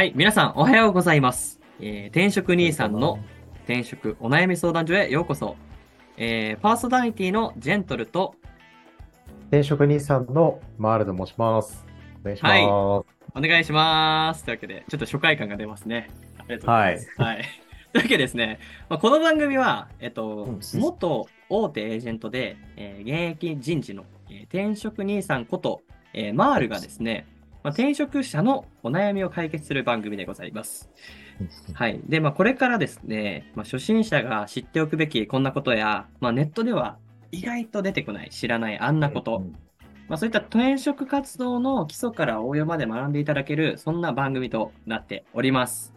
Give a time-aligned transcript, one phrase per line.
[0.00, 1.60] はい、皆さんおはようございます。
[1.78, 3.18] えー転職兄さんの
[3.64, 5.56] 転職お悩み相談所へようこそ。
[6.16, 8.34] えーパーソナリティのジェントルと
[9.48, 11.84] 転職兄さんのマールと申します。
[12.22, 12.52] お願いします。
[12.52, 14.42] はいお願いします。
[14.44, 16.08] というわけで、ちょっと初回感が出ますね。
[16.38, 17.14] ありがとうございます。
[17.18, 17.44] はい。
[17.92, 18.58] というわけでですね、
[18.88, 25.82] まあ、この番組は、えっと、うん元大手エージェントで、えー現役人事の、えー転職兄さんこと、
[26.14, 27.26] えーマールがですね、
[27.62, 30.90] まあ、転職者のお悩みを解決する番組でございます。
[31.74, 32.00] はい。
[32.06, 36.98] で、まあ、これからですね、まあ、初心者が知っておくべきこんなことや、まあ、ネットでは
[37.32, 39.44] 意外と出てこない、知らないあんなこと、
[40.08, 45.94] まあ、そういった転職活動の基礎から応用まで学んでいただける、そんな番組となっております。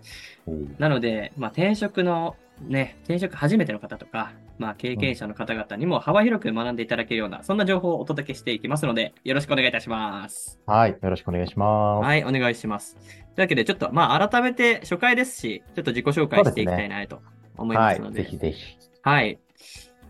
[0.48, 10.60] うんなので、まあ、転職の、ね、転職初めての方とか、まあ、経験者の方々にも幅広く学んでいただけるような、そんな情報をお届けしていきますので、よろしくお願いいたします。
[10.66, 10.92] はい。
[10.92, 12.06] よろしくお願いします。
[12.06, 12.96] はい、お願いします。
[12.96, 13.04] とい
[13.38, 17.22] うわけで、ちょっと、まあ、改めて初回ですし、ちょっと自己紹介していきたいなと
[17.58, 18.12] 思いまはいすの。
[18.12, 18.78] で、ぜひぜひ。
[19.02, 19.40] はい。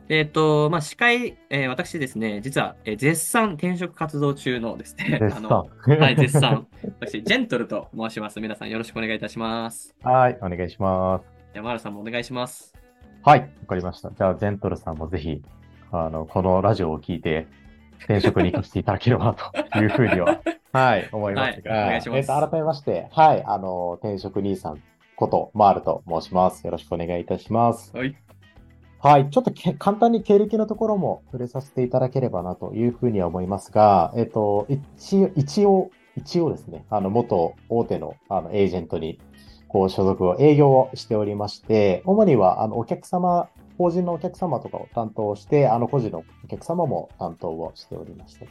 [0.09, 5.97] えっ、と、まあ、司会、えー私ですね、実は、えー絶賛転職活動中のですね、絶あの、賛。
[5.97, 6.67] はい、絶賛。
[6.99, 8.41] 私、ジェントルと申します。
[8.41, 9.95] 皆さんよろしくお願いいたします。
[10.03, 10.37] はい。
[10.41, 11.32] お願いします。
[11.53, 12.73] 山原さんもお願いします。
[13.21, 13.39] はい。
[13.39, 14.11] わかりました。
[14.11, 15.41] じゃあ、ジェントルさんもぜひ、
[15.91, 17.47] あの、このラジオを聞いて、
[17.99, 20.41] 転職に活かしていただければと いうふうには、
[20.73, 24.81] はい、思いますが、はいお願いしますえっと、改めまして、はい、あの、転職兄さん
[25.15, 26.65] こと、マールと申します。
[26.65, 27.95] よろしくお願いいたします。
[27.95, 28.15] はい。
[28.99, 39.19] はい、ちょっとけ簡単に経歴のところも触れさせていただければなというふうには思いますが、えっと、一一応、一応ですね、あの、元大手のあのエージェントに、
[39.73, 48.45] こう、所属を、営業をしておりまして、主には、あの、お客様、法人のお客様とかを担当して、あの、個人のお客様も担当をしておりました。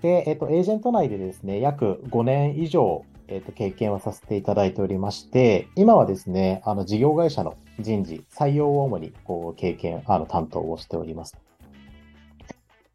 [0.00, 11.36] で、えっと、エージェント内でですね、約5年以上、えっと、経験をさせていただいておりまして、今はですね、あの、事業会社の人事、採用を主に、こう、経験、あの、担当をしております。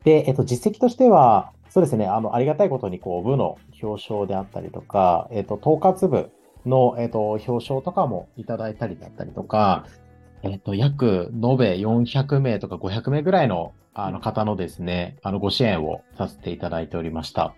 [0.04, 6.32] で、えっと、実績としては、そうですね、あの、ありがたいことに、こう、部の表彰であったりとか、えっと、統括部
[6.68, 9.86] の、えっと、表彰とかもいただいたりだったりとか、
[10.44, 17.56] えっと、約延べ400名とか500名ぐらいの、あの方のですね、あの、ご支援をさせていただいておりました。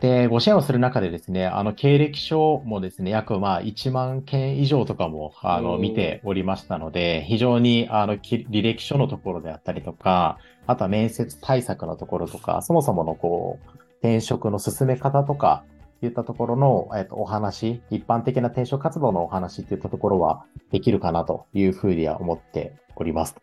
[0.00, 15.64] で、ご支援をする中でですね、あの、経歴書もですね、約まあ1万件以上とかも、あの、見ておりましたので、非常に、あの、き履歴書のところであったりとか、あとは面接対策のところとか、そもそものこう、転職の進め方とか、
[16.06, 23.36] いったところの、えっと、お話、一般的な転職活動のお話っていったところはできるかなというふうには思っております。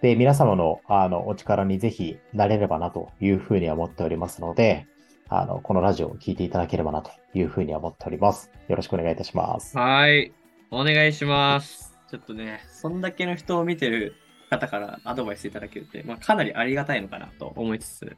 [0.00, 4.86] で、皆様の、あの、お力にぜひなれればなというふうには思っておりますので、
[5.28, 8.50] あの、このラジオを聞いていただければなというふうには思っております。
[8.68, 9.78] よろしくお願いいたします。
[9.78, 10.32] はい。
[10.70, 11.96] お願いします。
[12.10, 14.14] ちょっとね、そんだけの人を見てる
[14.50, 18.16] 方からアドバイスいただけるって、まあ、かなりありがたいのかなと思いつつ、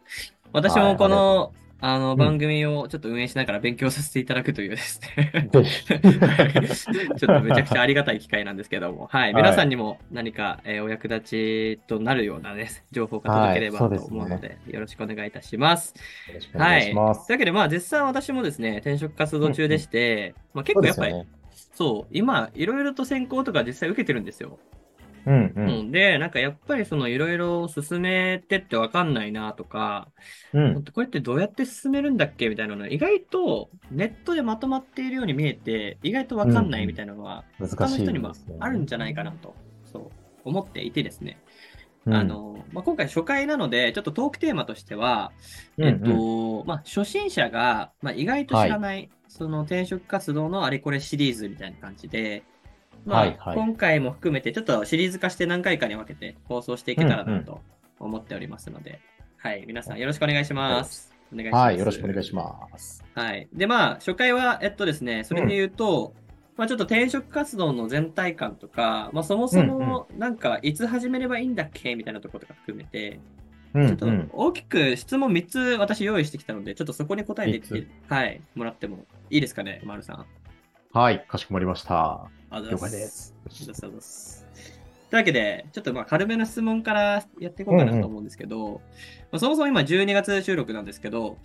[0.52, 1.52] 私もこの、
[1.86, 9.34] あの、ん番組をちょっと運営しながら勉強させていただくというですね、 ちょっとめちゃくちゃありがたい機会なんですけども、はい。
[9.34, 15.94] はい皆さんにも何か、えーお役立ちとなるようなね、情報が届ければとはいそうですね思うので、よろしくお願いいたします。
[16.28, 17.26] よろしくお願いします。
[17.26, 21.26] というわけで、まあ、実際私もですね、転職活動中でして、まあ、結構やっぱり、そうね。
[21.74, 24.58] そう、今、いろいろと選考とか実際受けてるんですよ。
[25.26, 25.52] うんう。
[25.56, 25.92] うんん。
[25.92, 30.08] で、なんかやっぱりそのいろいろ進めてってわかんないなとか、
[30.52, 30.84] うん。
[30.84, 39.54] これってどうやって進めるんだっけみたいなの意外とネットでまとまっているように見えて、意外とわかんないみたいなのは、難他の人にもあるんじゃないかなと、
[39.92, 40.10] そう、
[40.44, 41.38] 思っていてですね。
[42.06, 45.32] うんあ、の、まあ、今回初回なので、ちょっとトークテーマとしては、
[45.78, 52.44] うんえっと、まあ、初心者が、まあ、意外と知らない、その転職活動のあれこれシリーズみたいな感じで、
[53.04, 57.60] まあ、はいはい今回も含めて、ちょっとシリーズ化して何回かに分けて放送していけたらなと
[57.98, 59.00] 思っておりますので、
[59.38, 61.14] はい、皆さんよろしくお願いします。
[61.32, 61.62] お願いします。
[61.62, 63.04] はい、よろしくお願いします。
[63.14, 63.48] はい。
[63.52, 66.14] で、まあ、初回は、えっとですね、それで言うと、
[66.56, 73.20] まあ、ちょっと転職活動の全体感とか、まあ、そもそも、なんか、いつ始めればいいんだっけみたいなところとか含めて、
[73.74, 74.30] うんちょっとうん。
[74.32, 80.26] 大きく質問3つ私用意してきたので、ちょっとそこに答えてはい、もらってもいいですかね、丸さん。
[80.92, 82.30] はい、かしこまりました。
[82.56, 83.34] あり了解です。
[83.46, 84.46] ありがとうございます。
[85.10, 88.80] というわけで、ちょっとまあ軽めの質問からやっていこうかなと思うんですけど、
[89.30, 91.38] まあ、そもそも今12月収録なんですけど、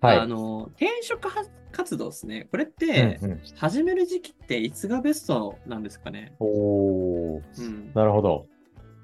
[0.00, 0.18] はい。
[0.18, 2.46] あの、転職は活動ですね。
[2.50, 6.34] これって、うんうん始める時期っていつがベストなんですかね？
[6.38, 7.92] おー、うん。
[7.94, 8.46] なるほど。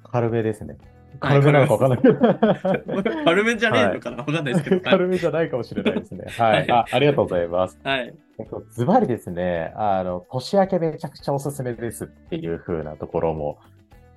[0.05, 0.77] 軽めですね。
[1.21, 2.15] 軽めなのかわかんないけど。
[3.25, 4.19] 軽めじゃねえのかな？
[4.19, 4.81] わかんないですけど。
[4.81, 6.25] 軽めじゃないかもしれないですね。
[6.39, 6.71] ははいい。
[6.71, 7.79] あありがとうございます。
[7.83, 8.15] はい。
[8.39, 13.59] えっと、ズバリですね、あの、年明けめちゃくちゃおすすめですっていう風なところも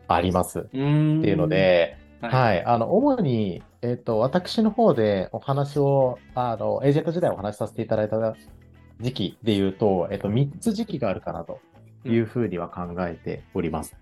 [0.08, 0.60] あります。
[0.60, 2.66] っていうので、はい、はい。
[2.66, 8.36] あの、主に、えっと、私の方でお話を、あの、エージェント時代お話しさせていただいた
[9.00, 11.60] 時期で言うと、えっと、3つ時期があるかなと
[12.06, 13.96] いうふうには考えております。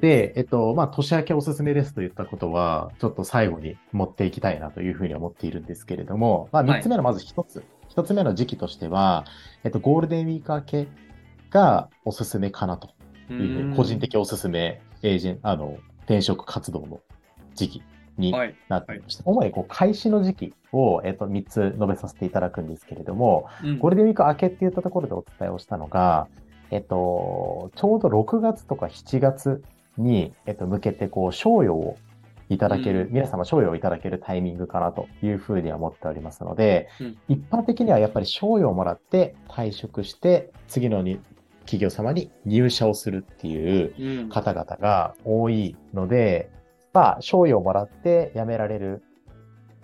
[0.00, 6.80] で、えっと、まあ、年明けおすすめですと言ったことは、ちょっと最後に持っていきたいなというふうに思っているんですけれども、まあ、はい。
[6.80, 9.24] 3つ目のまず1つ、1つ目の時期としては、
[9.64, 10.88] えっと、ゴールデンウィーク明け
[11.50, 12.90] がおすすめかなと
[13.30, 17.00] ういうふう個人的おすすめ、エージェント、あの、転職活動の
[17.54, 17.82] 時期
[18.18, 18.54] にはい。
[18.68, 23.78] なっていまして、主にこう開始の時期を、えっと、3つ述べさせていただくんですけれども、うん。
[23.78, 26.28] ゴールデンウィーク明けって言ったところでお伝えをしたのが、
[26.72, 29.62] えっと、ちょうど6月とか7月
[29.98, 31.96] に、えっと、向けて、こう、賞与を
[32.48, 33.12] いただける、うん。
[33.12, 37.18] 皆様賞与をいただけるタイミングかなというふうには思っておりますので、うん。
[37.28, 41.20] 一般的にはやっぱり賞与をもらって退職して、次のに
[41.66, 44.28] 企業様に入社をするっていううん。
[44.30, 46.50] 方々が多いので、
[46.94, 49.02] まあ、賞与をもらって辞められる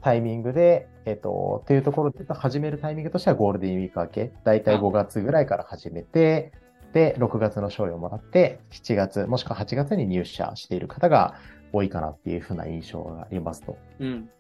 [0.01, 6.53] タイミングで、えっと、というところで始めるタイミングとしてはゴールデンウィーク明け、だいたいあ5月ぐらいから始めて、
[6.93, 11.35] で、6月の賞与をもらって、7月、もしくは8月に入社している方が
[11.73, 13.77] 多いかなっていうふうな印象がありますと。
[14.01, 14.31] うん。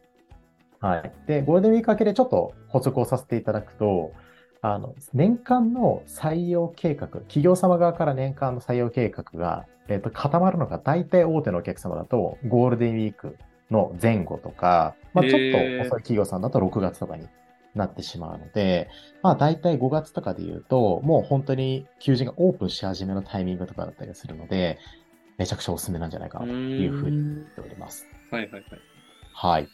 [0.81, 1.13] はい。
[1.27, 4.13] で、ゴールデンウィーク明けでちょっと補足をさせていただくと、
[4.61, 13.37] あの、年間の採用計画、企業様側から年間の採用計画が、えっ、と、固まるのが大体大手のお客様だと、ゴールデンウィーク
[13.71, 17.27] の前後とか、まあ、ちょっと遅い企業さんだと6月とかに
[17.75, 18.89] なってしまうので、
[19.23, 24.79] まあ、大体5月とかで言うと、もう本当に求人がオープンし始めのタイミングとかだったりするので、
[25.39, 28.07] めちゃくちゃおすすめなんじゃないかなというふうに思っております。
[28.31, 28.65] はいはいはい。
[29.33, 29.69] はい。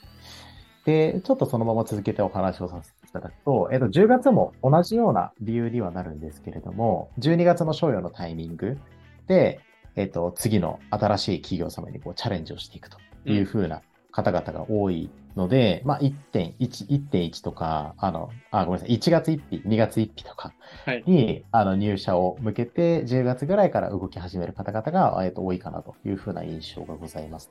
[0.85, 8.79] で、ちょっとそのまま続けてお話をさせていただくと、えっと、10月も同じような理由にはなるんですけれども、12月の賞与のタイミング
[9.27, 9.61] で、
[9.97, 13.81] えっと、次の新しい企業様にこうチャレンジをしていくというふうな
[14.11, 20.55] 方々が多いので、まあ、1.1、1.1とか、あの、あ、ごめんなさい、1月1日、2月1日とか
[20.85, 21.03] はい。
[21.07, 27.51] に、あの、入社を向けて、10月ぐらいから動き始める方々が、えっと、多いかなというふうな印象がございます。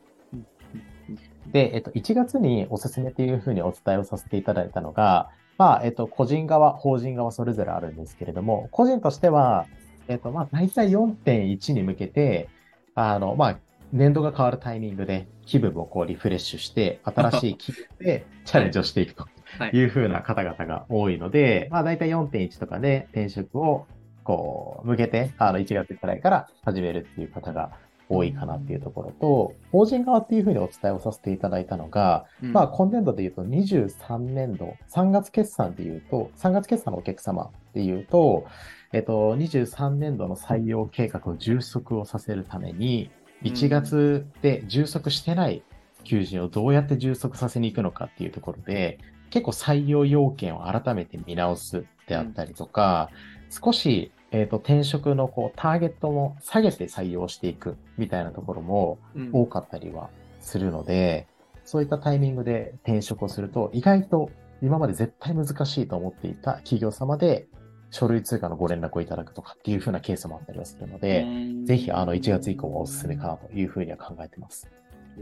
[1.52, 9.68] で、えっと、1月におすすめというふうにお伝えをさせていただいたのが、まあ、えっと、個人側、法人側それぞれあるんですけれども、個人としては、
[10.08, 12.50] えっと、まあ、大体4.1に向けて、
[12.96, 13.60] あの、まあ、
[13.94, 19.28] 年度が変わるタイミングで気分をこうリフレッシュして、新しい気分で チャレンジをしていくと
[19.60, 19.70] はい。
[19.72, 23.86] いうふうな方々が多いので、まあ、大体4.1とかで転職を
[24.24, 27.72] こう、向けて、あの、1月くらいから始めるっていう方が
[28.10, 38.46] 多いかなっていうところと、法人側っていうふうにお伝えをさせていただいたのが、うんまあ、今年度で言うと23年度、3月決算で言うと、3月決算のお客様で言うと、
[38.92, 43.12] えっと、23年度の採用計画を充足をさせるために、
[43.44, 45.64] 1月で充足してない
[46.04, 49.00] 求人をどうやって充足させに行くのかっていうところで、
[49.30, 53.10] 結構採用要件を改めて見直すであったりとか、
[53.50, 59.30] 少し、えっと転職のこうターゲットも下げて採用していくみたいなところもうん。
[59.32, 60.10] 多かったりは
[60.40, 61.28] するので、
[61.66, 64.30] そういったタイミングで転職をすると、意外と
[64.62, 67.48] 今まで絶対難しいと思っていた企業様で
[67.94, 74.68] 書類通貨のご連絡をいただくとかっていう風なケースもあったりはするので、うんぜひあの1月以降はおすすめかなというふうには考えてます。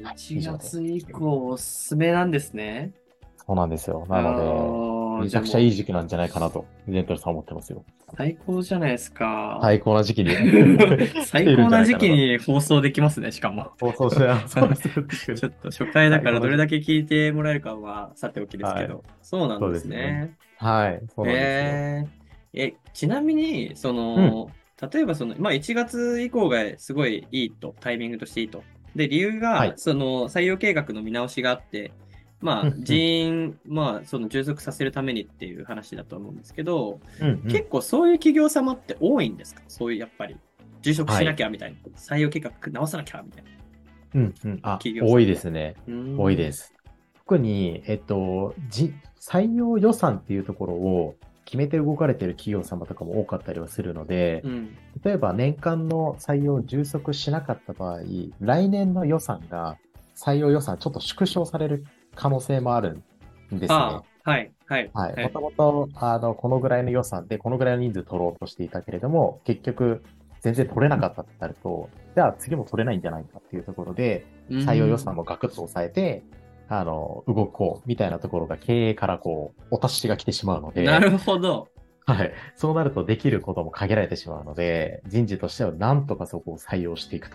[0.02, 2.94] はい以上1です月以降おすすめなんですね。
[3.46, 4.08] そうなんですよ。
[4.10, 7.84] なのので、めちゃくちゃいい時期なんじゃないかなと、ジェントルさん思ってますよ。
[8.16, 9.60] 最高じゃないですか。
[9.62, 10.32] 最高な時期に。
[11.26, 13.72] 最高な時期に放送できますね、しかも。
[13.82, 15.36] 放送して、そうですよ。
[15.36, 18.96] ちょっと初回だからどれだけ聞いてもらえるかはさておきですけど。
[18.96, 20.36] はそうなんですそうですねね。
[20.58, 21.60] はい、そうなんですよ。
[21.60, 22.21] えー
[22.54, 24.50] え、ちなみに、その、
[24.92, 28.64] 例えばその、まあ1月以降がすごいいいと、タイミングとしていいと。
[28.96, 31.92] で、理由が、はいその採用計画の見直しがあって、
[32.42, 39.62] まあ人員、まあその充足させるためにっていう話だと思うんですけど、うんうん結構そういう企業様って多いんですか？
[39.68, 40.36] そういうやっぱり、
[40.82, 43.50] 充足しなきゃみたいな、採用計画直さなきゃみたいな。
[44.16, 44.60] うんうん。
[44.64, 45.76] あ多いですね。
[45.88, 46.74] うん多いです。
[47.20, 51.16] 特に、えっと、じ、採用予算っていうところを
[51.52, 54.78] 決めて動かれている企業様とかも多かったりはするので、うん。
[55.04, 58.00] 例えば年間の採用を充足しなかった場合、
[58.40, 59.78] 来年の予算が
[60.16, 63.02] 採用予算ちょっと縮小される可能性もある
[63.54, 63.76] んですね。
[64.24, 64.92] はい、はい。
[64.94, 65.14] はい。
[65.14, 70.04] はいもともと、あの、このぐらいの予算で、このぐらいの人数取ろうとしていたけれども、結局、
[70.40, 76.24] 全然取れなかったってなると、じゃあ次も取れないんじゃないかっていうところで、採用予算もガクッと抑えて、
[76.74, 81.68] あの、動こうみたいなところが経営からこう、お達しが来てしまうので、なるほど。
[82.06, 82.32] はい。
[82.56, 87.30] そうなるとできることも限られてしまうので、人事としてはなんとかそこを採用していく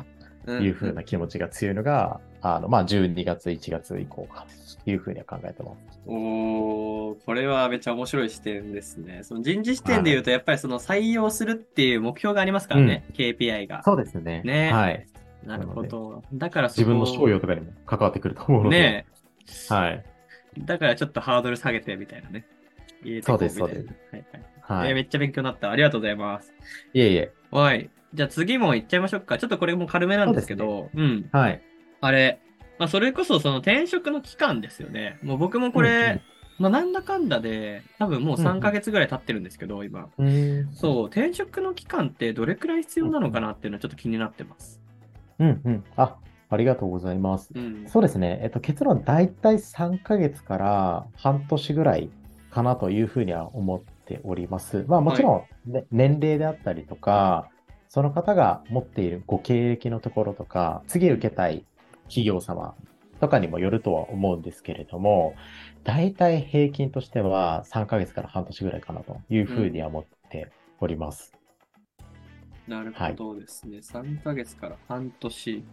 [0.47, 4.47] というふうな気持ちが強いのが、あの、まあ、12月、1月以降か
[4.85, 6.00] というふうには考えてます。
[6.07, 9.21] おー、これはめっちゃ面白い視点ですね。
[9.23, 13.83] その人事視点で言うと、やっぱりその採用するっていう目標がありますからね、KPI が。
[13.85, 14.40] そうですね。
[14.47, 15.07] ねはい。
[15.45, 16.23] なるほど。
[16.33, 18.78] だから自分の賞与とかにも関わってくると思うので。
[18.78, 19.07] ね
[19.69, 20.05] はい。
[20.59, 22.47] だからちょっとハードル下げてみたいなね。
[23.03, 23.85] 入そうですそうはいはい
[24.62, 24.88] はい。
[24.91, 25.71] えーめっちゃ勉強になった。
[25.71, 26.53] ありがとうございます。
[26.93, 27.33] いえいえ。
[27.50, 27.91] はい。
[28.15, 29.38] じゃあ次も行っちゃいましょうか。
[29.38, 31.29] ちょっとこれも軽めなんですけど、うん。
[31.33, 31.62] はい。
[32.00, 32.41] あれ、
[32.79, 35.19] まあそれこそその転職の期間ですよね。
[35.23, 36.21] もう僕もこれ、
[36.59, 40.09] まあなんだかんだで、多分もう3ヶ月ぐらい経ってるんですけど、今。
[40.19, 40.73] うんうん。
[40.73, 44.81] そう、転職の期間ってどれくらい必要なのかなっていうのはちょっと気になってます。
[45.38, 45.85] うんうん。
[45.97, 46.17] あ、
[46.49, 47.50] ありがとうございます。
[47.55, 47.85] うん。
[47.88, 48.41] そうですね。
[48.43, 52.11] えっと、結論、大体3ヶ月から半年ぐらい
[52.50, 54.85] かなというふうには思っております。
[54.88, 57.50] まあ、もちろん、ね年齢であったりとか、
[57.88, 61.65] その方が持っているご経歴のところとか、次受けたい
[62.05, 62.75] 企業様
[63.21, 65.35] とかにもよるとは思うんですけれども、
[65.85, 70.50] 大体平均としては3ヶ月から半年ぐらいかなというふうには思って
[70.81, 71.36] おります。
[72.68, 73.78] なるほどですね。
[73.80, 75.64] 3ヶ月から半年。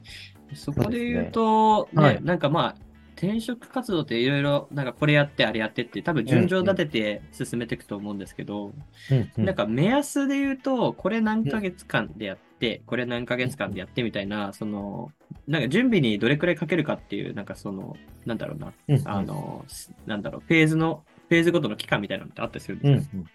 [0.54, 2.24] そこで言うと、ね、はい。
[2.24, 2.76] なんかまあ、
[3.16, 8.74] 転職活動っていろいろ、なんかこれやって、あれやってって、多分順序立てて進めていくと思うんですけど、
[9.12, 9.46] うんうん。
[9.46, 15.12] なんか目安で言うと、これ何ヶ月間でやって、これ何ヶ月間でやってみたいな、その、
[15.48, 17.96] なんか準備にどれくらいかけるかっていう、なんかその、
[18.26, 19.02] なんだろうな、うんうん。
[19.06, 19.66] あの、
[20.06, 23.26] なんだろう、フェーズの、フェーズごとの期間みたいなのってあったりするんうんですか、うん。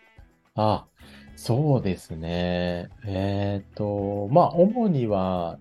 [0.57, 0.87] あ、
[1.41, 2.91] そうですね。
[3.07, 5.61] えっと、まあ、主には、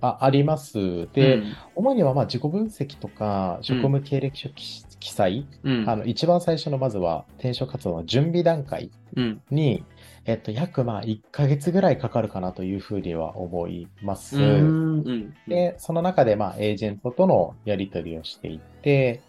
[0.00, 1.08] あ、あります。
[1.12, 5.84] で、うん主には、まあ、自己分析とか、職務経歴書記記載、うん。
[5.88, 9.40] あの、一番最初の、まずは、転職活動の準備段階うん。
[9.52, 9.84] に、
[10.24, 14.42] えっと、約、まあ、1ヶ月ぐらいかかるかなというふうには思います。
[14.42, 15.02] うん。
[15.06, 15.34] うん。
[15.46, 19.22] で、その中で、まあ、エージェントとのやり取りをしていって、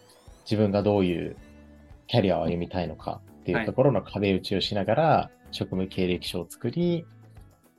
[0.45, 1.37] 自分がどういう
[2.07, 7.05] キャリアを歩みたいのかっていうところの壁打ちをしながら、職務経歴書を作り、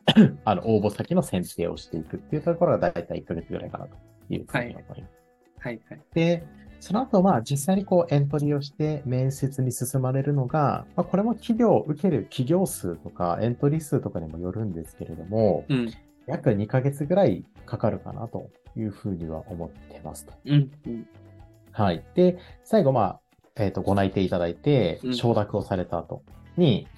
[0.44, 3.96] あの、応募先の選定をしていくっていうところが大体1ヶ月ぐらいかなと
[4.28, 5.20] いうふうに思います。
[5.60, 6.00] はいはい。
[6.14, 6.42] で、
[6.80, 15.90] その後、まあ、実際にこう、エントリーをして面接に進まれるのが、まあ、これも企業、受ける企業数とか、エントリー数とかにもよるんですけれども、うん。
[16.26, 20.32] 約2ヶ月ぐらいかかるかなというふうには思ってますと。
[20.46, 20.70] うん。
[20.86, 21.06] うん。
[21.72, 22.04] はい。
[22.14, 23.20] で、最後、まあ、
[23.60, 26.22] えっ、と、ご内定いただいてうん、承諾をされた後
[26.56, 26.88] に、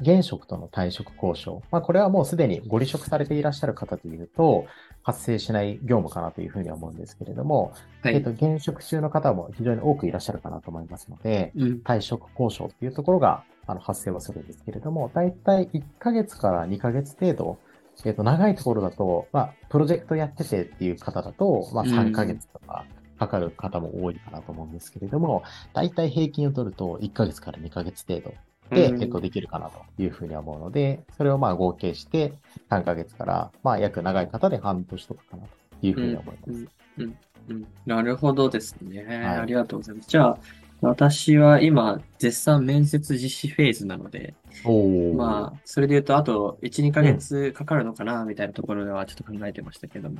[0.00, 1.62] 現職との退職交渉。
[1.70, 4.66] まあ、これはもうすでにご離職されていらっしゃる方というと、
[5.02, 7.72] 発生しない業務かなというふうには思うんですけれども、
[8.02, 8.14] はい。
[8.14, 11.82] えっと、現職中の方も非常に多くいらっしゃるかなと思いますので、うん。
[11.84, 17.58] 退職交渉っていうところがあの発生はするんですけれども、だいたい1ヶ月から2ヶ月程度、
[18.04, 22.86] えっと、長いところだと、まあ、プロジェクトやっててっていう方だと、まあ、うん3ヶ月とか
[23.20, 25.42] かかる方も多いかなと思うんですけれども、
[25.74, 28.32] だいたい平均を取ると1ヶ月から2ヶ月程度
[28.74, 32.32] で、うんえっと、できるかなというふうには思うので、それをまあ合計して
[32.70, 36.50] 3ヶ月から、まあ、約長い方で半年とかかなというふうに思います。
[36.50, 39.04] うんうんうんなるほどですね。
[39.04, 40.08] はいありがとうございます。
[40.08, 40.38] じゃあ、
[40.82, 44.34] 私は今、絶賛面接実施フェーズなので、
[44.64, 50.16] おーまあ、それで言うと、あと1、2ヶ月かかるのかな、みたいなところではちょっと考えてましたけども。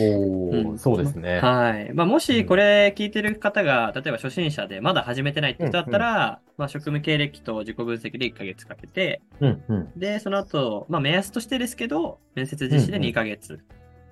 [0.00, 1.40] おーうんそうですね。
[1.40, 1.92] はい。
[1.94, 9.90] まあ、もしこれ聞いてる方が、例えば初心者でまだ始めてないって人だったら、まあ、職務経歴と自己分析で1ヶ月かけて、うんうん。
[9.96, 13.58] で、その後、まあ、目安としてですけど、面接実施で2ヶ月。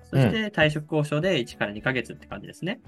[0.09, 2.81] そして、退職交渉で1から2ヶ月って感じですね。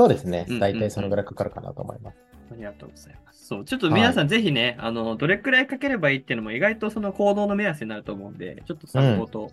[0.00, 0.58] そうですねうん。
[0.58, 2.16] 大体そのぐらいかかるかなと思います。
[2.50, 3.46] ありがとうございます。
[3.48, 9.50] そう、ちょっと皆さんぜひね、あの、どれくらいかければいいっていうのも意外とその行動の目安になると思うんで、ちょっと参考と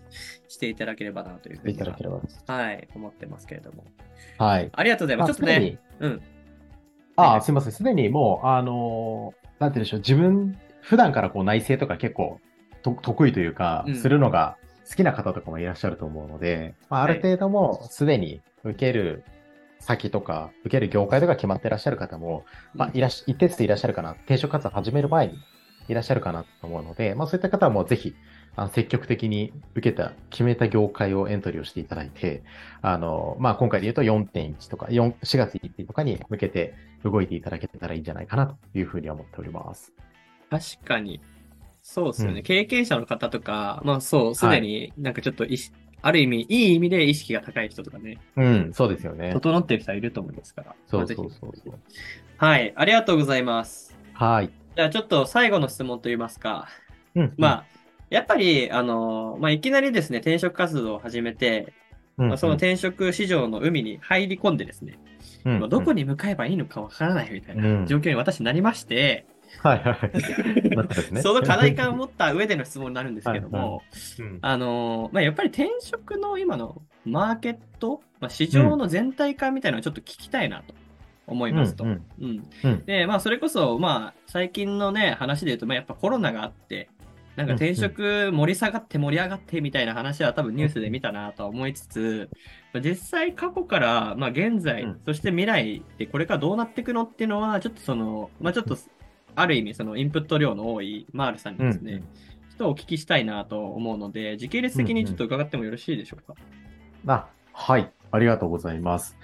[0.48, 2.20] していただければなというふういには、ただければ。
[2.46, 3.84] はい、思ってますけれども。
[4.38, 4.70] はい。
[4.72, 5.34] ありがとうございます。
[5.34, 6.22] ちょっとねうん。
[7.16, 7.72] ああ、すみません。
[7.72, 10.00] すでにもう、あのーなんて言うんでしょう。
[10.00, 12.40] 自分、普段からこう内政とか結構
[12.82, 14.56] と得意というかうん、するのが
[14.88, 19.24] 好きな方とかもいらっしゃると思うので、まあ、ある程度もうすでに受ける
[19.80, 22.44] 先とか、受ける業界とか決まってらっしゃる方も、
[22.74, 24.12] まあ、いらっし、一定数いらっしゃるかな。
[24.12, 25.38] 転職活動始める前に
[25.88, 28.14] いらっしゃるかなと思うので、まあ、そういった方はもうぜひ、
[28.56, 32.42] あの積極的に受けた、決めた業界をエントリーをしていただいて、
[32.82, 39.92] あの、まあ、今回で言うと4.1とか、4、4月1日とかに向けて動いていただけたらいいんじゃないかなというふうに思っております。
[40.50, 41.20] 確かに。
[41.82, 42.38] そうですよね。
[42.38, 49.32] うん経験者の方とか、まあそう、すでになんかちょっと意識、ある意味、いい意味で意識が高い人とかね、うん、そうですよね。
[49.32, 50.74] 整ってる人はいると思いますから。
[50.86, 51.74] そうそうそうそう。
[52.36, 53.96] はい、ありがとうございます。
[54.12, 54.50] はい。
[54.76, 56.68] じゃあちょっと最後の質問といいますか、
[57.14, 57.34] うん。
[57.36, 57.64] まあ、
[58.10, 61.72] やっぱり、あの、まあ、いきなりですね、転職活動を始めて、
[62.16, 64.98] うん、まあ、その転職市場の海に入り込んでですね、
[65.44, 69.26] うんまあどこに向かえばいいのかわからないみたいうんな状況に私なりまして、
[69.62, 69.92] はいは
[71.16, 71.22] い。
[71.22, 73.82] その課題感を持った上での質問になるんですけども、
[74.18, 74.38] うん。
[74.42, 80.74] あの、まあ、やっぱり転職の今のマーケット、まあ、市場の全体感みたいなのをちょっと聞きたいなと
[81.26, 81.86] 思いますと。
[82.86, 86.88] で、まあ、それこそ、まあ、最近のね、話で言うと、まあ、やっぱコロナがあって、
[87.38, 92.28] なんか転職盛り下がって盛り上がってみたいな話は多分ニュースで見たなとは思いつつ、
[92.72, 95.00] まあ実際過去から、まあ、現在、うん。
[95.04, 98.76] そして未来でこれからどうなっていくのっていうのは、ちょっとその、まあ、ちょっと、
[99.40, 102.04] ある意味、そのインプット量の多いマールさんにですね、うんうん
[102.58, 106.34] ちょっとお聞きしたいなと思うので、時系列的にちょっと伺ってもよろしいでしょうか？
[107.06, 107.92] あ、はい。
[108.10, 109.16] ありがとうございます。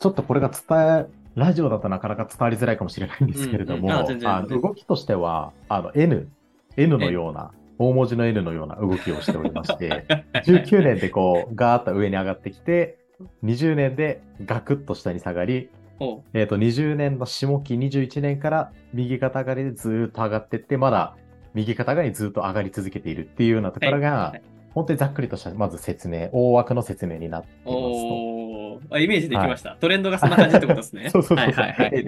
[0.00, 3.88] ちょっとこれが伝え、ラジオだとなかなか伝わりづらいかもしれないんですけれども、
[4.48, 6.28] 動きとしては、あの N、
[6.76, 10.04] N のような、大文字の N のような動きをしておりまして、
[10.44, 12.98] 19年でこう、ガーッと上に上がってきて、
[13.44, 15.68] 20年でガクッと下に下がり、
[16.34, 21.16] えっ、と、20年の下期21年から右肩上がりでずーっと上がってって、まだ
[21.54, 24.42] 右肩上がりにずっと上がり続けているっていうようなところが、はいはい
[24.74, 28.94] 本当にざっくりとした、まず説明、大枠の説明になっていますと。
[28.96, 31.10] あイメージできました、トレンドがそんな感じってことですね。
[31.12, 31.64] そうそうそうそう。
[31.64, 32.04] はいはいはい。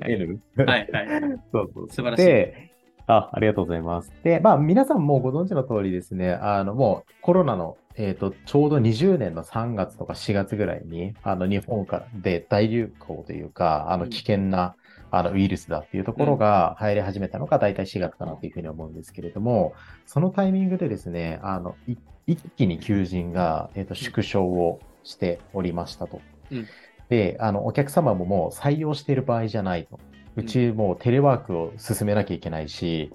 [0.67, 1.09] はいはい。
[1.53, 2.74] そうそう素晴らしいで、
[3.07, 4.13] あ、ありがとうございます。
[4.23, 14.75] で、まあ、皆さんもうご存知の通りですね、あの、もうコロナの、えっ、と、ちょうど20年の3月とか4月ぐらいに、あの、日本からで大流行というか、あの、うん危険な、
[15.11, 19.75] あの、ウイルスだっていうところが入り始めたのが大体4月かなというふうに思うんですけれども、
[20.07, 21.97] そのタイミングでですね、あの、い
[22.27, 26.21] 一気に求人が、えっ、と、縮小をしておりましたと。
[26.51, 26.67] うん
[27.09, 30.01] で、あの、お客様ももう採用している場合じゃないと。
[30.37, 33.13] うちもうテレワークを進めなきゃいけないし、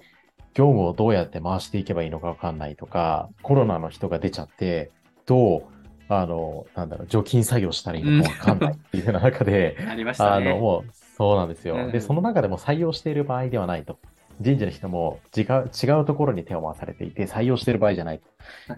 [0.54, 2.58] 業務をどうやって回していけばいいのかわかん。
[2.58, 4.90] ないとか、コロナの人が出ちゃって、
[5.26, 5.62] どう、
[6.08, 6.88] あの、なん。
[6.88, 8.58] だろう、除菌作業したらいいのかわかん。
[8.58, 9.76] ないっていうような中で、
[10.18, 10.40] あ。
[10.40, 11.48] の、もう、そうなん。
[11.48, 11.90] ですよ。
[11.92, 13.98] で、その中でも採用している場合ではないと。
[14.40, 18.20] 人事の人も違う違うところに手を回されていて、採用している場合じゃない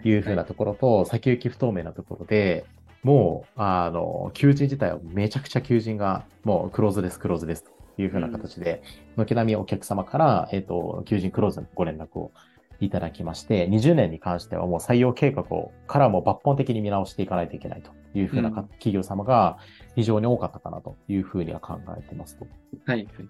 [0.02, 2.66] というふうなところと、先行き不透明なところで、
[3.02, 8.82] もう、あの、求人自体はめちゃくちゃ求人が、もうクローズです、クローズですというふうな形で、
[9.16, 12.32] 軒並みお客様から、えっ、と、求人クローズのご連絡を
[12.80, 19.58] いただきまして、20年に関してはもう採用計画を、からも抜本的に見直していかないといけないというふうなかうん企業様が
[19.94, 22.46] 非常に多かったかなというふうには考えてますと。
[22.86, 23.28] はいはい。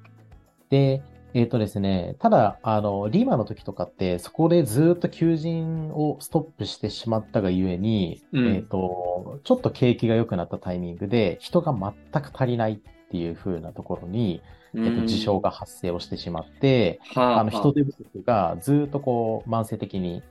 [0.70, 1.02] で、
[1.34, 14.40] えっ、とですね、ただ、あの、リーマンの時とかって、そこでずっと求人をストップしてしまったがゆえに、うんえっ、と、ちょっと景気が良くなったタイミングで、人が全く足りないっていう風なところに、
[14.74, 20.22] えっ、と、事象が発生をしてしまって、はあの、人手不足がずっとこう、慢性的に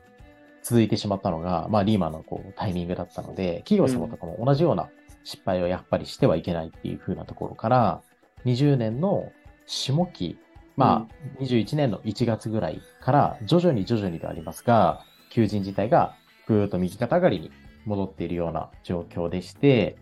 [0.64, 4.90] 続いてしまったのが、まあ、リーマンのこう、タイミングだったので、企業様とかも同じような
[5.24, 8.02] 失敗をやっぱりしてはいけないっていう風なところから、
[8.46, 9.32] 20年の
[9.68, 10.40] 下期、
[10.76, 16.16] まあ、21年の1月ぐらいから、徐々に徐々にでありますが、求人自体が
[16.48, 17.52] ぐーっと右肩上がりに
[17.86, 19.98] 戻っているような状況でして、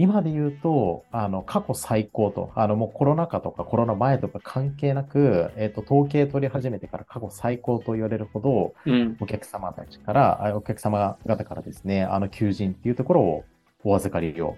[0.00, 9.18] 今で言うと、あの、過去最高と、あの、もうコロナ禍とかコロナ前とか関係なく、えっ、と、統計取り始めてから過去最高と言われるほど、うん。
[9.20, 13.44] お客様たちから、あお客様方からですね、あの、求人っていうところを
[13.84, 14.56] お預かりを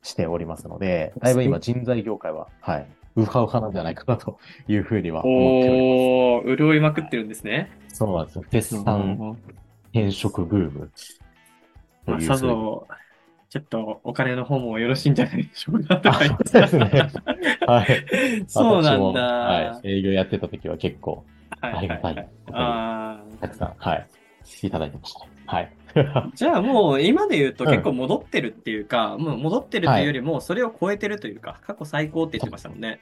[0.00, 7.70] しておりますので、だいぶ今人材業界は、はい、ウハウハなんじゃないかなというふうには思っておりおー、潤いまくってるんですね。
[7.82, 7.96] ます。
[7.96, 8.44] そうなんですよ。
[8.48, 9.36] 絶賛
[9.90, 10.90] 転職ブーム
[12.06, 12.20] とま。
[12.22, 12.86] さぞ、
[13.52, 17.10] ちょっとお金の方もよろしいんじゃないでしょうかとあか言ってそうですね。
[17.66, 18.06] はい。
[18.48, 19.20] そうなんだ。
[19.20, 19.88] はい。
[19.90, 21.26] 営業やってた時は結構、
[21.60, 24.06] はいありがたいはいたくさん、はい。
[24.62, 25.54] いただいてました。
[25.54, 25.72] はい。
[25.92, 33.00] ー じゃあもう今で言うとうん結構戻ってるっていうか、もう戻ってるっていうよりもそれを超えてるというか、過去最高って言ってましたもんね。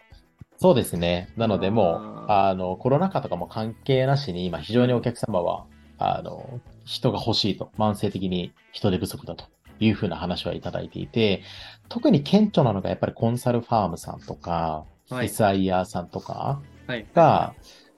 [0.56, 1.28] そうですね。
[1.36, 9.44] なので、もう、ああの、コロナ禍とかも関係なしに、今、非常にお客様は、あの、人が欲しいと、慢性的に人手不足だと
[9.80, 11.42] いうふうな話はいただいていて、
[11.88, 17.06] 特に顕著なのが、やっぱりコンサルファームさんとか、はい SIR さんとかはい。
[17.14, 17.54] が、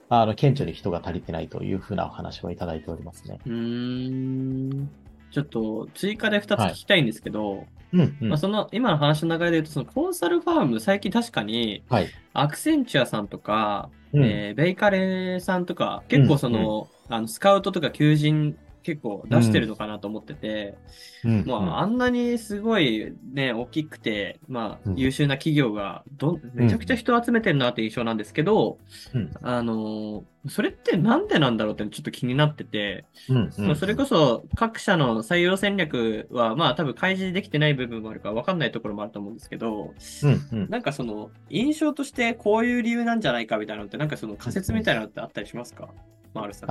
[0.09, 3.39] あの、顕著に人が足りてないというふうなお話をいただいておりますね。
[3.45, 4.89] うーん。
[5.31, 8.37] ちょっと追加で2つ聞きたいんですけど、うん、うんまあ、。
[8.37, 12.07] その今の話の流れで言うと、そのコンサルファーム、最近確かに、はい。
[12.33, 20.77] アクセンチュアさんとか、うんえーベイカレーさんとか、結構その、あの、スカウトとか求人結構出してるのかなと思ってて、
[21.23, 21.43] うん。
[21.47, 24.95] まあ、あんなにすごいね、大きくて、まあう、ん。
[24.95, 28.77] 優秀な企業がどん、めちゃくちゃ人を集めてるなって印象なんですけど、
[29.13, 29.31] うん。
[29.41, 39.93] あのーそれってなんでなんだろうってちょっと気になってて、うんそれこそ各社の採用戦略は、まあ多分開示できてない部分もあるから分かんないところもあると思うんですけど、
[40.23, 40.69] うんうん。
[40.69, 45.87] なんかその印象としてこういう理由なんじゃないかみたいなのって、なんかその仮説みたいなのってあったりしますか？
[46.33, 46.69] マールさん。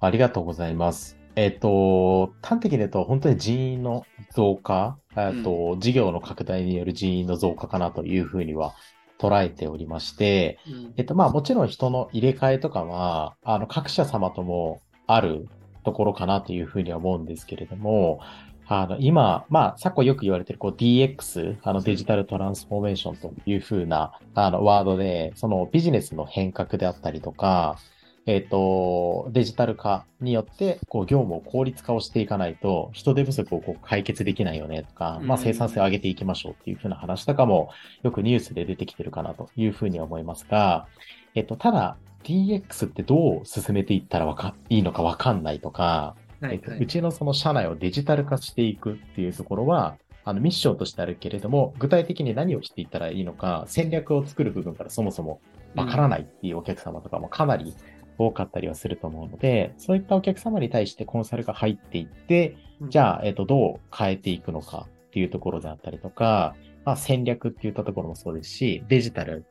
[0.00, 1.16] あありがとうございます。
[1.36, 4.04] えっ、と、端的に言うと、本当に人員の
[4.34, 8.74] 増加、えっと、事業の拡大による人員の増加かなというふうには
[9.18, 10.94] 捉えておりまして、うん。
[10.96, 15.46] えっと、まあもちろん人の入れ替えとかは、あの、各社様ともある
[15.84, 18.20] ところかなというふうには思うんですけれども、
[18.68, 27.78] あの、今、まあ、昨今よく言われている、こう、DX、あの、デジタルトランスフォーメーションというふうな、あの、ワードで、そのビジネスの変革であったりとか、
[28.26, 37.70] えっ、と、デジタル化によって、こう、業務を効率化をしていかないと、人手不足をこう解決できないよねとか、まあ、うん生産性を上げていきましょうっていうふうな話とかも、
[38.02, 40.88] よくニュースで出てきてるかなというふうには思いますが、
[41.36, 55.40] えっと、ただ、DX ってどう進めていったらわかいいのかわかんないとか、えっとうちのその社内をデジタル化していくっていうところは、あのミッションとしてあるけれども、具体的に何をしていったらいいのか、戦略を作る部分からそもそも
[55.76, 57.76] わからないっていうお客様とかもかなり
[58.18, 62.56] 多かったりはすると思うので、そういったお客様に対してコンサルが入っていって、
[62.88, 69.44] じゃあ、えっと、どう変えていくのかっていうところであったりとか、まあ、戦略っていったところもそうですし、デジタル、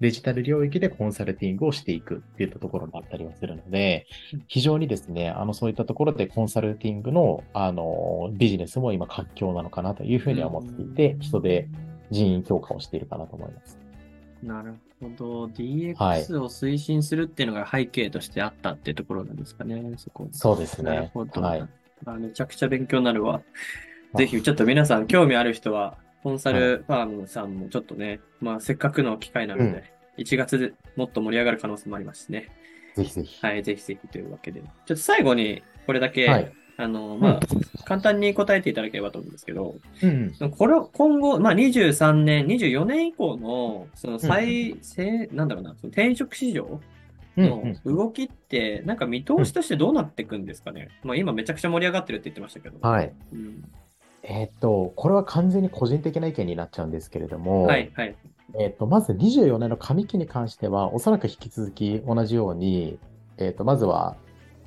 [0.00, 11.68] デジタル領域でコンサルティングをしていくっていったところもあったりはするのでうん、非常にですね、あの、そういったところでコンサルティングの、あの、ビジネスも今活況なのかなというふうには思っていて、人で
[12.10, 13.85] 人員強化をしているかなと思います。
[14.46, 15.42] なるほど。
[15.42, 20.28] はい DX を推進するっていうのが背景としてあったっていうところなんですかね、そこ。
[20.32, 21.24] そうですねなるほ。
[21.24, 21.40] ど。
[21.42, 21.68] はい。
[22.04, 23.42] あめちゃくちゃ勉強になるわ。
[24.14, 29.82] ぜひ、ちょっと皆さん、興味ある人は、コンサルファームさんもちょっとね、まあ、せっかくの機会なので、うん
[30.16, 32.48] 1月でもっと盛り上がる可能性もありますしね。
[32.94, 33.46] ぜひぜひ。
[33.46, 34.62] はい、ぜひぜひというわけで。
[34.62, 36.52] ちょっと最後に、これだけ、はい。
[36.78, 37.40] あの、まあ、
[37.84, 40.32] 簡単に答えていただければと思うんですけど、うん。
[40.50, 46.80] これ、今後、まあ、23年、24年以降の、その再、せなんだろうな、その転職市場
[47.38, 50.88] うんの動きって、なんか見通しとしてどうなっていくんですかね？
[51.02, 52.78] まあ、今めちゃくちゃ盛り上がってるって言ってましたけど。
[52.80, 53.12] はい。
[53.32, 53.64] うん
[54.28, 58.16] えーっと、これは完全に個人的な意見になっちゃうんですけれども、はい、はい。
[58.58, 62.98] えーっと、まず24年の上期に関しては、おそらく引き続き同じように、
[63.38, 64.16] えーっと、まずは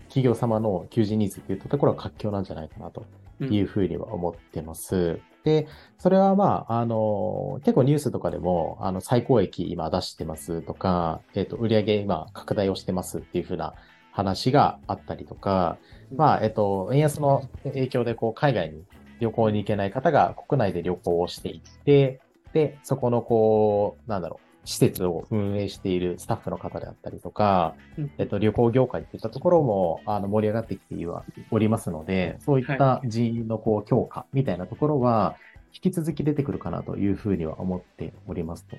[0.09, 3.05] 企業様の求人ニーズっていったところは活況なんじゃないかなと
[3.39, 5.21] うんいうふうには思ってます。
[5.43, 5.67] で、
[5.97, 13.73] それはまあ、あの、結構ニュースとかでも、あの、最高益今出してますとか、えーっと、売上今拡大をしてますっていうふうな
[14.11, 15.77] 話があったりとか、
[16.13, 18.83] まあ、えっと、円安の影響で、こう、海外に
[19.21, 22.19] 旅行に行けない方が国内で旅行をしていって、
[22.51, 35.35] で、そこの、こう、なんだろう、施設を運営しているスタッフの方であったりとか、うんえっと、旅行業界っていったところも、あの、盛り上がってきてはおりますので、そういった人員の、こう、強化みたいなところは、
[35.73, 38.77] 引き続き出てくるかなというふうには思っておりますと。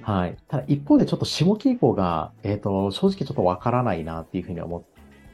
[0.00, 0.36] はい。
[0.48, 4.82] ただ一方でちょっと下期以降が、えっ、と、正直ちょっとわからないなっていうふうに思っ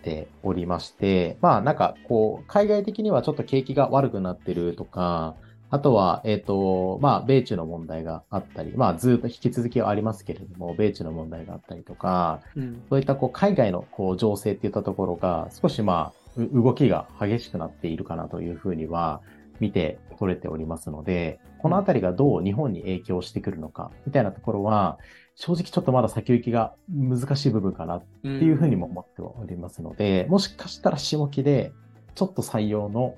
[0.02, 5.36] ておりまして、まあなんかこう、海外的にはちょっと景気が悪くなってるとか、
[5.72, 12.82] あとは、えっ、と、まあ、米中の問題があったり、まあ、ずっと引き続きはありますけれども、米中の問題があったりとか、うん。
[12.90, 19.22] そういったこう海外のこう情勢っていったところが少しまあう動きが激しくなっているかなというふうには
[19.60, 24.98] 見て取れておりますので、このあたりがどう日本に影響してくるのかみたいなところは
[25.36, 31.72] 正直ちょっとまだ先行きが難しい部分かなっていうふうにも思っておりますので、もしかしたら下期で
[32.14, 33.14] ちょっと採用の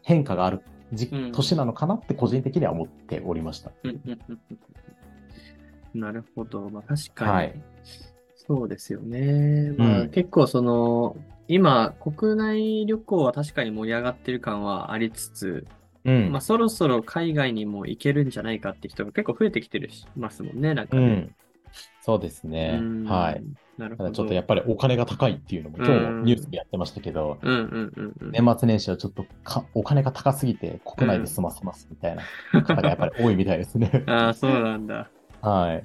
[0.00, 3.72] 変化がある時うん年なのかなって個人的には思っておりました。
[3.82, 6.68] うんうんうんうんなるほど。
[6.70, 7.30] まあ確かに。
[7.30, 7.62] はい
[8.46, 9.72] そうですよね。
[9.78, 11.16] まあ、うん結構その、
[11.48, 15.66] 今、国内旅行は確かに盛り上がってる感はありつつ、
[16.04, 21.02] うんまあそろそろ海外にも行けるんじゃないかって人が結構増えてきてるしますもんね、なんかね。
[21.02, 21.34] うん。
[22.02, 23.04] そうですねうん。
[23.04, 23.42] はい。。
[23.78, 24.10] なるほど。
[24.10, 28.30] ちょっとやっぱりお金が高いっていうのも今日もニュースでやってましたけど、うんうんうんうん。
[28.30, 34.04] 年末年始はちょっとかお金が高すぎて国内で済ませますみたいな方がやっぱり多いみたいですね。
[34.06, 35.10] ああ、そうなんだ。
[35.40, 35.84] はい。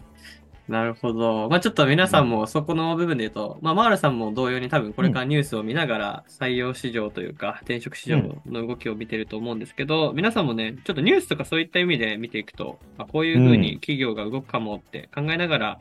[0.69, 1.49] なるほど。
[1.49, 15.79] まあちょっと皆さんもそこの部分で言うと、まあマールさんも同様に多分これからニュースを見ながら採用市場というか転職市場の動きを見てると思うんですけど、皆さんもね、ちょっとニュースとかそういった意味で見ていくと、まあ、こういうふうに企業が動くかもって考えながら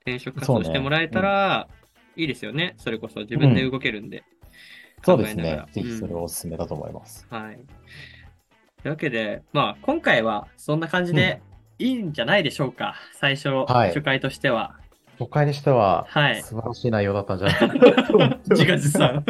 [0.00, 1.68] 転職活動してもらえたら
[2.16, 2.74] いいですよね。
[2.78, 4.24] それこそ自分で動けるんで。
[5.04, 5.64] そうですね。
[5.72, 7.26] ぜひそれをお勧めだと思います。
[7.30, 7.56] はい。
[8.82, 11.40] というわけで、まあ、今回はそんな感じで
[11.78, 12.96] いいんじゃないでしょうか。
[13.14, 14.76] 最初、はい初回としては。
[15.18, 17.66] 初回にしては、はい素晴らしい内容だったんじゃないか
[18.16, 19.24] な 自画自賛。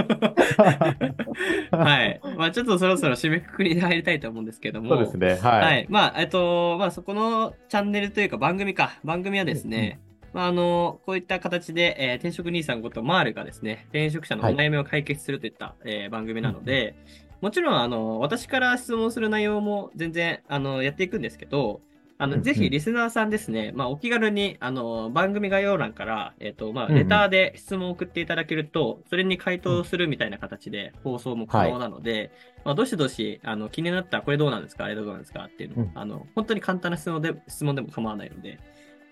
[1.73, 2.21] はい。
[2.37, 4.91] まあ、ちょっとそろそろ締めくくりに入りたいと思うんですけども。
[4.91, 5.49] そうですね。
[5.49, 5.63] はい。
[5.63, 5.87] はい。
[5.89, 8.99] まあ、えっと、まあ、そこのチャンネルというか番組か。
[9.05, 9.99] 番組はですね、
[10.33, 16.95] まあ、あの、こういった形で、えー転職兄さんことマールがですね、転職者のお悩みを解決するといった、えー番組なので、
[17.40, 21.81] もちろん、あの、私から質問する内容も全然、あの、やっていくんですけど、
[22.21, 22.45] あの、うんうん。
[22.45, 26.99] ぜひリスナーさんですね、まあ、お気軽に、あの、番組概要欄から、えっ、と、まあ、うんうん。
[26.99, 32.31] レターで質問を送っていただけると、それに回答するみたいな形で放送も可能なので、
[32.62, 35.93] まあ、どしどし、あの、気になった、これどうなんですかあれどうなんですかっていうのを、うん。
[35.95, 38.59] あの、本当に簡単な質問で、質問でも構わないので、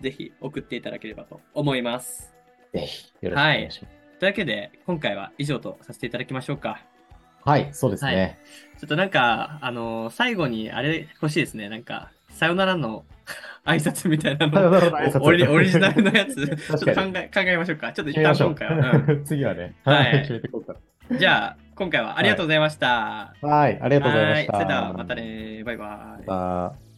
[0.01, 2.33] ぜひ送っていただければと思います。
[2.73, 3.99] ぜひ、よろしくお願いします。
[4.19, 6.83] というわけで、今回は以上とさせていただきましょうか。
[7.45, 8.37] はい、そうですね。
[8.79, 11.69] ちょっとなんか、あの、最後にあれ欲しいですね。
[11.69, 13.05] なんか、 さよならの
[13.65, 14.69] 挨拶みたいなの。
[14.69, 17.91] のオリオリジナルのやつ、ちょっと考え、考えましょうか。
[17.91, 18.91] ちょっと一旦今回は。
[18.91, 19.21] う。
[19.25, 23.33] 次はね、はい 決めていこうかんじゃあ、今回はありがとうございました。
[23.41, 23.49] な。
[23.49, 24.53] はい、ありがとうございました。
[24.53, 25.63] はいそれでは、またね。
[25.63, 26.88] バイバイ。